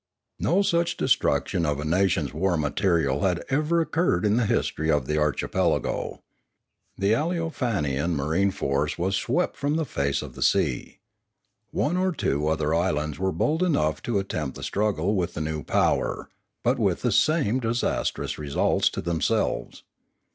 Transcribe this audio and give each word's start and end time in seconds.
No 0.39 0.63
such 0.63 0.97
destruction 0.97 1.63
of 1.63 1.79
a 1.79 1.85
nation's 1.85 2.33
war 2.33 2.57
material 2.57 3.21
had 3.21 3.43
ever 3.49 3.81
occurred 3.81 4.25
in 4.25 4.35
the 4.35 4.47
history 4.47 4.89
of 4.89 5.05
the 5.05 5.19
archipelago. 5.19 6.23
The 6.97 7.11
Aleofanian 7.13 8.15
marine 8.15 8.49
force 8.49 8.97
was 8.97 9.15
swept 9.15 9.55
from 9.57 9.75
the 9.75 9.85
face 9.85 10.23
of 10.23 10.33
the 10.33 10.41
sea. 10.41 10.97
One 11.69 11.97
or 11.97 12.11
two 12.13 12.47
other 12.47 12.73
islands 12.73 13.19
were 13.19 13.31
bold 13.31 13.61
enough 13.61 14.01
to 14.09 14.17
attempt 14.17 14.55
the 14.57 14.63
struggle 14.63 15.13
with 15.13 15.35
the 15.35 15.41
new 15.41 15.61
power, 15.61 16.29
but 16.63 16.79
with 16.79 17.03
the 17.03 17.11
same 17.11 17.59
disastrous 17.59 18.39
results 18.39 18.89
to 18.89 19.01
themselves. 19.01 19.83